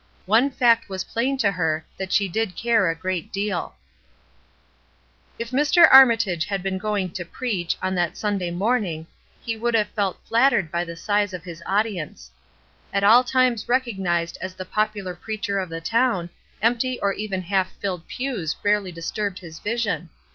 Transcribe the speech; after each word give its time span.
One 0.25 0.49
fact 0.49 0.89
was 0.89 1.03
plain 1.03 1.37
to 1.37 1.51
her, 1.51 1.85
that 1.95 2.11
she 2.11 2.27
did 2.27 2.55
care 2.55 2.89
a 2.89 2.95
great 2.95 3.31
deal 3.31 3.75
If 5.37 5.51
Dr. 5.51 5.85
Armitage 5.85 6.45
had 6.45 6.63
been 6.63 6.79
going 6.79 7.11
to 7.11 7.23
preach, 7.23 7.77
on 7.83 7.93
that 7.93 8.17
Sunday 8.17 8.49
morning, 8.49 9.05
he 9.43 9.59
could 9.59 9.75
have 9.75 9.89
felt 9.89 10.17
flat 10.25 10.53
tered 10.53 10.71
by 10.71 10.83
the 10.85 10.95
size 10.95 11.33
of 11.35 11.43
his 11.43 11.61
audience. 11.67 12.31
At 12.91 13.03
all 13.03 13.23
times 13.23 13.63
210 13.65 13.67
ESTER 13.67 13.69
RIED^S 13.69 13.69
NAMESAKE 13.69 13.69
recognized 13.69 14.37
as 14.41 14.55
the 14.55 14.65
popular 14.73 15.15
preacher 15.15 15.59
of 15.59 15.69
the 15.69 15.81
town, 15.81 16.31
empty 16.63 16.99
or 16.99 17.13
even 17.13 17.43
half 17.43 17.71
filled 17.73 18.07
pews 18.07 18.55
rarely 18.63 18.91
disturbed 18.91 19.37
his 19.37 19.59
vision. 19.59 20.09